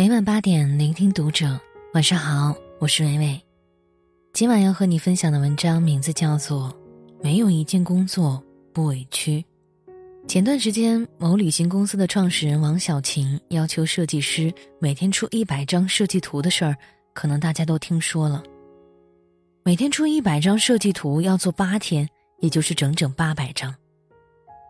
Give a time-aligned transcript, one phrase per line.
[0.00, 1.60] 每晚八点，聆听读者。
[1.92, 3.38] 晚上好，我是伟伟。
[4.32, 6.74] 今晚要和你分享的文章名字叫做
[7.22, 8.42] 《没有一件工作
[8.72, 9.44] 不委屈》。
[10.26, 16.74] 前段时间，某旅行公司的创始人王小晴要求设计师每天出一百张设计图的事儿，
[17.12, 18.42] 可能大家都听说了。
[19.62, 22.08] 每天出一百张设计图，要做八天，
[22.38, 23.74] 也就是整整八百张，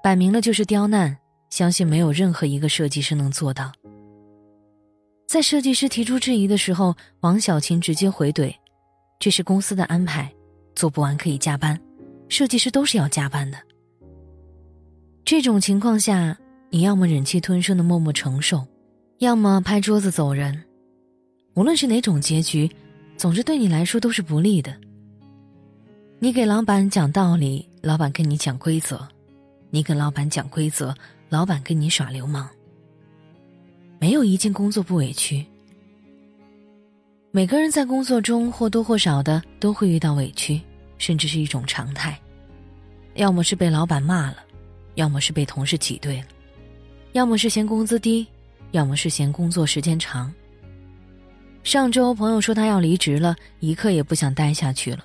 [0.03, 1.17] 摆明了就是刁难。
[1.51, 3.71] 相信没有任何一个设计师能做到。
[5.31, 8.53] 在设计师提出质疑的时候，王小琴直接回怼
[9.21, 10.29] ：“这是公司的安排，
[10.75, 11.81] 做不完可以加班，
[12.29, 13.57] 设计师都是要加班的。”
[15.25, 16.37] 这种情况下，
[16.69, 18.67] 你要么忍气吞声的默默承受，
[19.19, 20.61] 要么拍桌子走人。
[21.55, 22.69] 无论是哪种结局，
[23.17, 24.77] 总之对你来说都是不利的。
[26.19, 28.97] 你给老板讲道理，老板跟你讲规则；
[29.71, 30.93] 你跟老板讲规则。
[31.29, 32.51] 老板跟你耍流氓，
[34.01, 35.45] 没有一件工作不委屈。
[37.31, 40.59] 每个人在工作中或多或少的都会遇到委屈，
[40.97, 42.19] 甚至是一种常态。
[43.17, 44.39] 要么是被老板骂了，
[44.95, 46.27] 要么是被同事挤兑了，
[47.13, 48.27] 要么是嫌工资低，
[48.71, 50.33] 要么是嫌工作时间长。
[51.63, 55.05] 上周朋友说他要离职了，一刻也不想待下去了。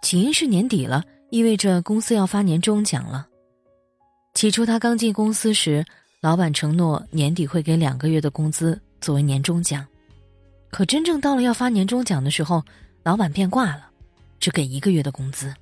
[0.00, 3.26] 起因是年底了，意味着公司要发年终奖了。
[4.32, 5.84] 起初，他刚进公司时，
[6.22, 9.84] 老板承诺年底会给两个月的工资作为年终奖，
[10.70, 12.62] 可真正到了要发年终奖的时候，
[13.02, 13.90] 老板变卦了，
[14.38, 15.52] 只给一个月的工资。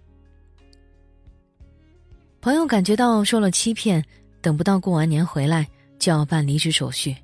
[2.43, 4.05] 朋友感觉到受了欺骗，
[4.43, 5.67] 等不到过完年回来
[5.99, 7.17] 就要办离职手续，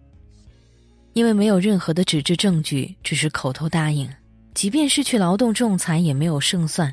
[1.13, 4.11] 因为没有任何的纸质证据，只是口头答应，
[4.55, 6.91] 即便是去劳动仲裁也没有胜算。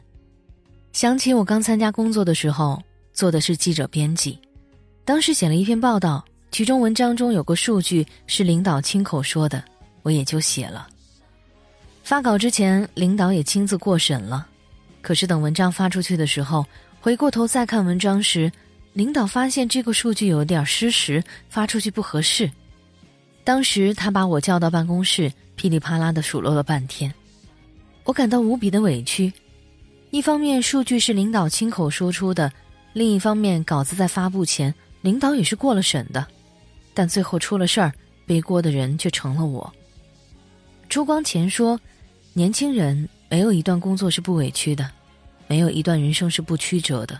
[0.92, 2.84] 想起我刚参加工作的时候。
[3.14, 4.40] 做的是记者编辑，
[5.06, 9.64] 当时写了一篇报道，其中文章中有个数据是领导亲口说的，
[10.04, 10.88] 我也就写了。
[12.04, 14.48] 发稿之前，领导也亲自过审了，
[15.02, 16.64] 可是等文章发出去的时候，
[17.02, 18.52] 回过头再看文章时，
[18.94, 22.48] 领导发现这个数据有点失实，发出去不合适。
[23.44, 27.12] 当时他把我叫到办公室，噼里啪啦的数落了半天，
[28.04, 29.34] 我感到无比的委屈。
[30.12, 32.54] 一方面，数据是领导亲口说出的。
[32.94, 34.72] 另一方面，稿子在发布前，
[35.02, 36.24] 领导也是过了审的，
[36.94, 37.92] 但最后出了事儿，
[38.26, 39.74] 背锅的人却成了我。
[40.88, 41.80] 朱光潜说
[42.34, 44.90] ：“年轻人没有一段工作是不委屈的，
[45.48, 47.20] 没有一段人生是不曲折的，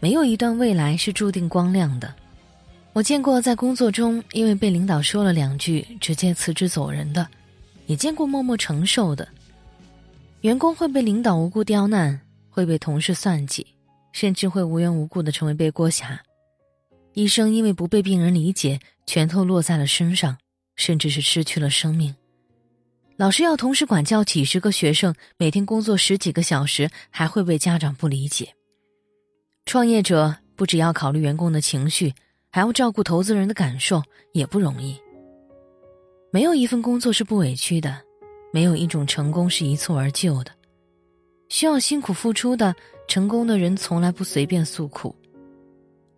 [0.00, 2.14] 没有一段未来是注定光亮的。”
[2.94, 7.26] 我见过在工作中因为被领导说了两句直接辞职走人的，
[7.86, 9.26] 也见过默默承受的。
[10.42, 12.20] 员工会被领导无故刁难，
[12.50, 13.66] 会被同事算计。
[14.12, 16.20] 甚至会无缘无故的成为背锅侠，
[17.14, 20.38] 医生因为不被病人理解，拳头落在了身上，
[20.76, 22.14] 甚至是失去了生命。
[23.16, 28.54] 老师要同时管教几十个学生，每天工作十几个小时，还会被家长不理解。
[29.66, 32.14] 创业者不只要考虑员工的情绪，
[32.50, 34.02] 还要照顾投资人的感受，
[34.32, 34.98] 也不容易。
[36.32, 38.00] 没有一份工作是不委屈的，
[38.52, 40.50] 没有一种成功是一蹴而就的，
[41.50, 42.74] 需要辛苦付出的。
[43.08, 45.14] 成功的人从来不随便诉苦，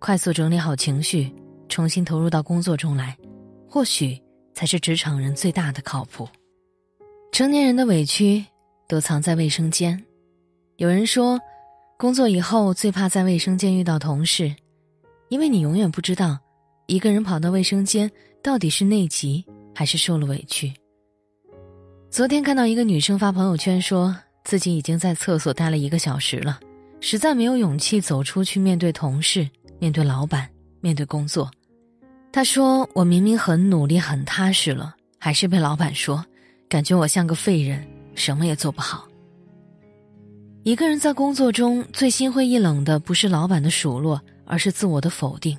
[0.04, 1.32] 快速整理好情绪，
[1.66, 3.16] 重新投入到工作中来，
[3.66, 4.20] 或许
[4.52, 6.28] 才是职场人最大的靠谱。
[7.32, 8.44] 成年人的委屈
[8.86, 9.98] 都藏在卫生间。
[10.76, 11.40] 有人说，
[11.96, 14.54] 工作以后最怕在卫生间遇到同事，
[15.30, 16.38] 因为你永远不知道，
[16.86, 18.10] 一个人跑到卫生间
[18.42, 19.42] 到底是内急
[19.74, 20.70] 还是受了委屈。
[22.10, 26.60] 昨天看到一个女生发朋友圈，说自己已经在厕所待了一个小时了。
[27.00, 29.48] 实在没有勇气走出去面对同事、
[29.84, 30.48] 面对老板、
[30.80, 31.50] 面对工作。
[32.32, 36.24] 他说：“我明明很努力、很踏实了，还是被老板说，
[36.70, 39.06] 感觉我像个废人，什么也做不好。”
[40.64, 45.54] 一个人在工作中最心灰意冷的，不是老板的数落，而是自我的否定。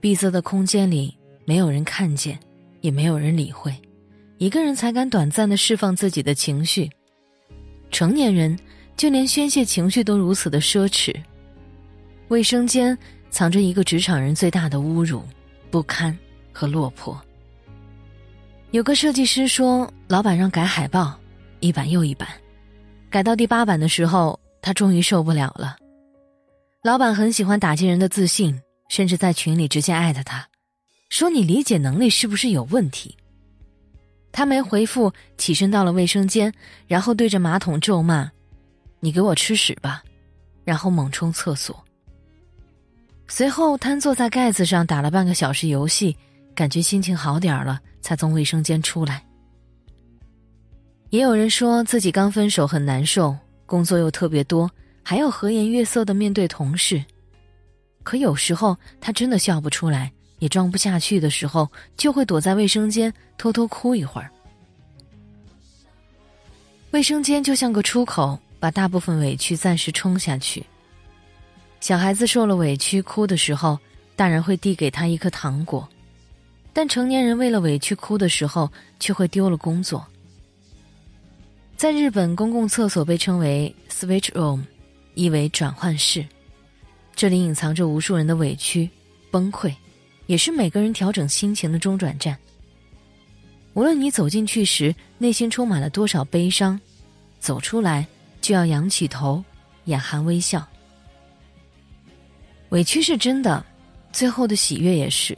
[0.00, 1.14] 闭塞的空间里，
[1.44, 2.40] 没有人看见，
[2.80, 3.76] 也没有人理会，
[4.38, 6.88] 一个人才敢短暂的释放自己的情绪。
[7.90, 8.58] 成年人。
[8.96, 11.14] 就连宣泄情绪都如此的奢侈，
[12.30, 12.98] 卫生间
[13.30, 15.22] 藏着一个职场人最大的侮辱、
[15.70, 16.16] 不堪
[16.52, 17.20] 和落魄。
[18.70, 21.18] 有个设计师说，老板让改海报，
[21.60, 22.28] 一版又一版，
[23.08, 25.76] 改到第八版的时候，他终于受不了了。
[26.82, 30.46] 老板很喜欢打击人的自信，甚至在群里直接艾特他，
[31.08, 33.16] 说你理解能力是不是有问题？
[34.30, 36.52] 他没回复，起身到了卫生间，
[36.86, 38.30] 然后对着马桶咒骂。
[39.00, 40.02] 你给我吃屎吧，
[40.64, 41.84] 然后猛冲厕所。
[43.28, 46.16] 随后瘫坐在盖子上打了半个小时游戏，
[46.54, 49.22] 感觉心情好点了，才从卫生间出来。
[51.10, 54.70] 也有人说自己刚分手很难受，工作又特别多，
[55.02, 57.04] 还要和颜悦色的面对同事。
[58.02, 64.30] 可有时候他真的笑不出来，也装不下去的时候，就会躲在卫生间偷偷哭一会儿。
[66.90, 70.64] 卫生间就像个出口，把大部分委屈暂时冲下去。
[71.80, 73.78] 小孩子受了委屈哭的时候，
[74.16, 75.88] 大人会递给他一颗糖果，
[76.72, 80.04] 但成年人为了委屈哭的时候，却会丢了工作。
[81.76, 84.62] 在日本，公共厕所被称为 “switch room”，
[85.14, 86.26] 意为转换室。
[87.14, 88.90] 这里隐藏着无数人的委屈、
[89.30, 89.72] 崩溃，
[90.26, 92.36] 也是每个人调整心情的中转站。
[93.74, 96.78] 无论你走进去时内心充满了多少悲伤，
[97.38, 98.04] 走出来
[98.40, 99.42] 就要仰起头，
[99.84, 100.66] 眼含微笑。
[102.70, 103.64] 委屈是真的，
[104.12, 105.36] 最后的喜悦也是。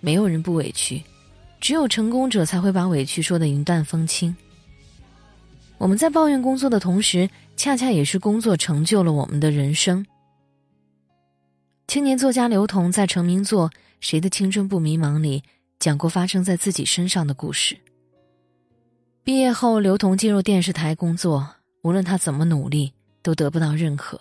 [0.00, 1.02] 没有人不委屈，
[1.60, 4.36] 只有成功者才会把委屈说的云淡风轻。
[5.78, 10.04] 我们在抱怨工作的同时，恰恰也是工作成就了我们的人生。
[11.86, 13.70] 青年作家刘同在成名作
[14.00, 15.42] 《谁的青春不迷茫》里
[15.78, 17.76] 讲过发生在自己身上的故事。
[19.22, 21.48] 毕业后，刘同进入电视台工作，
[21.82, 22.92] 无论他怎么努力，
[23.22, 24.20] 都得不到认可。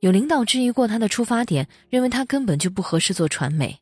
[0.00, 3.78] 有领导质疑过他的出发点，认为他根本就不合适做传媒。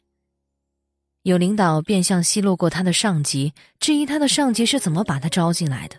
[1.22, 5.96] 有领导变相奚落过他的上级，质疑他的上级是怎么把他招进来的。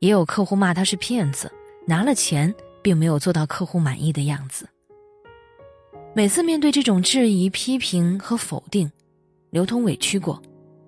[0.00, 1.52] 也有客户骂他是骗子，
[1.86, 4.68] 拿了钱并没有做到客户满意的样子。
[6.14, 8.90] 每次面对这种质疑、批评和否定，
[9.50, 10.40] 刘通委屈过，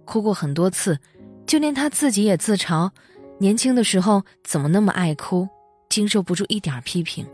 [0.04, 0.98] 哭过很多次，
[1.46, 2.90] 就连他自己也自嘲：
[3.38, 5.48] 年轻的时候怎么那么爱哭，
[5.90, 7.26] 经受不住一点批评。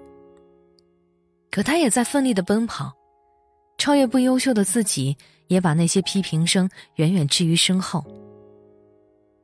[1.53, 2.91] 可他也在奋力的奔跑，
[3.77, 5.15] 超越不优秀的自己，
[5.49, 8.03] 也把那些批评声远远置于身后。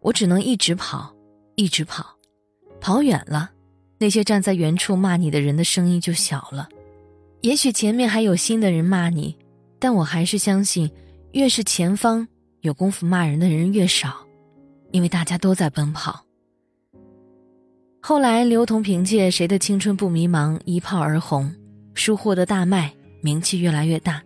[0.00, 1.14] 我只能一直跑，
[1.54, 2.16] 一直跑。
[2.80, 3.50] 跑远了，
[3.98, 6.66] 那些站在原处骂你的人的声音就小了。
[7.42, 9.36] 也许前面还有新的人骂你，
[9.78, 10.90] 但我还是相信，
[11.32, 12.26] 越是前方
[12.62, 14.16] 有功夫骂人的人越少，
[14.92, 16.24] 因为大家都在奔跑。
[18.00, 21.52] 后来，刘同凭借《谁的青春不迷茫》一炮而红，
[22.08, 22.90] 书获得大卖，
[23.20, 24.22] 名气越来越大。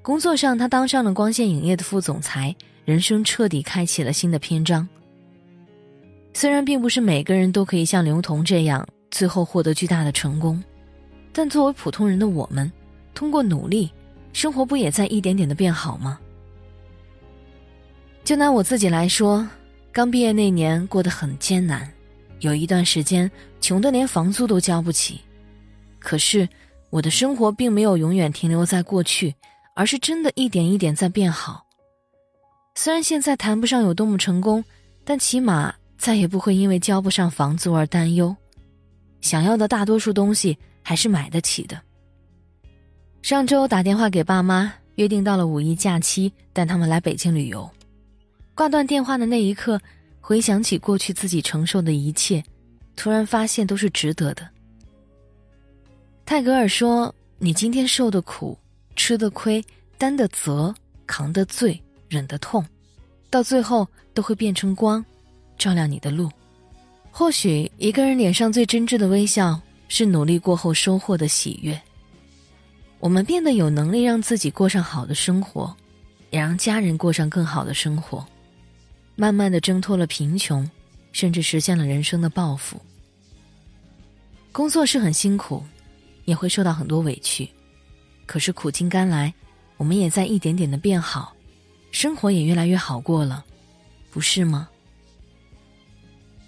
[0.00, 2.54] 工作上，他当上了光线影业的副总裁，
[2.84, 4.88] 人生彻底开启了新的篇章。
[6.32, 10.62] 虽然并不是每个人都可以像刘同这样最后获得巨大的成功，
[11.32, 12.70] 但作为普通人的我们，
[13.12, 13.90] 通过努力，
[14.32, 16.20] 生活不也在一点点的变好吗？
[18.22, 19.44] 就拿我自己来说，
[19.90, 21.92] 刚毕业那年过得很艰难，
[22.38, 23.28] 有一段时间
[23.60, 25.20] 穷得连房租都交不起。
[25.98, 26.48] 可是
[26.94, 29.34] 我的生活并没有永远停留在过去，
[29.74, 31.66] 而是真的一点一点在变好。
[32.76, 34.64] 虽然现在谈不上有多么成功，
[35.04, 35.74] 但起码。
[35.96, 38.36] 再也不会因为交不上房租而担忧，
[39.22, 41.80] 想要的大多数东西还是买得起的。
[43.22, 47.70] 上周打电话给爸妈，约定到了五一假期带他们来北京旅游。
[48.54, 49.80] 挂断电话的那一刻，
[50.20, 52.44] 回想起过去自己承受的一切，
[52.96, 54.46] 突然发现都是值得的。
[56.26, 58.58] 泰戈尔说：“你今天受的苦、
[58.96, 59.62] 吃的亏、
[59.98, 60.74] 担的责、
[61.06, 62.64] 扛的罪、忍的痛，
[63.28, 65.04] 到最后都会变成光。”
[65.56, 66.28] 照亮你的路，
[67.12, 71.80] 或许一个人脸上最真挚的微笑，是努力过后收获的喜悦。
[72.98, 75.72] 我们变得有能力让自己过上好的生活，
[76.30, 78.26] 也让家人过上更好的生活，
[79.14, 80.68] 慢慢的挣脱了贫穷，
[81.12, 82.80] 甚至实现了人生的抱负。
[84.50, 85.62] 工作是很辛苦，
[86.24, 87.48] 也会受到很多委屈，
[88.26, 89.32] 可是苦尽甘来，
[89.76, 91.34] 我们也在一点点的变好，
[91.90, 93.44] 生活也越来越好过了，
[94.10, 94.68] 不是吗？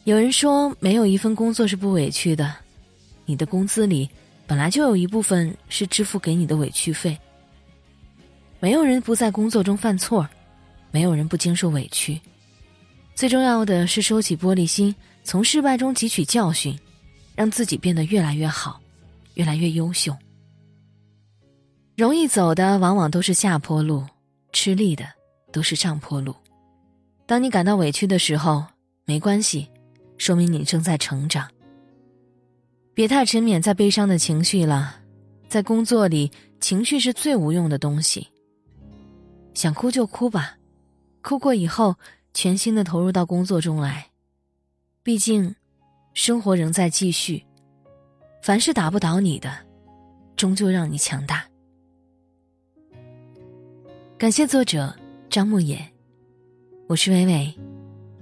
[0.05, 2.55] 有人说，没有一份工作是不委屈的。
[3.25, 4.09] 你的工资里
[4.47, 7.19] 本来就有一部分是支付给你的委屈费。
[8.61, 10.29] 没有人不在工作中犯错，
[10.93, 12.21] 没有人不经受委屈。
[13.17, 16.79] 最重要的是收起玻璃心，从失败中汲取教训，
[17.35, 18.81] 让自己变得越来越好，
[19.37, 20.15] 越来越优秀。
[21.97, 24.05] 容易走的往往都是下坡路，
[24.53, 25.07] 吃力的
[25.51, 26.35] 都是上坡路。
[27.25, 28.63] 当你感到委屈的时候，
[29.07, 29.71] 没关系。
[30.19, 31.47] 说明你正在成长。
[32.95, 34.97] 别太沉湎在悲伤的情绪了，
[35.47, 38.27] 在工作里，情绪是最无用的东西。
[39.53, 40.57] 想哭就哭吧，
[41.21, 41.97] 哭过以后，
[42.33, 44.11] 全心的投入到工作中来。
[45.03, 45.55] 毕竟，
[46.15, 47.45] 生活仍在继续。
[48.47, 49.51] 凡是打不倒你的，
[50.37, 51.45] 终究让你强大。
[54.17, 54.97] 感谢作者
[55.29, 55.85] 张牧野，
[56.87, 57.53] 我是伟伟，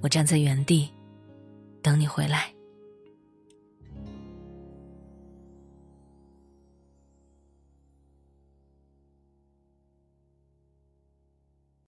[0.00, 0.88] 我站在原地
[1.82, 2.53] 等你回来。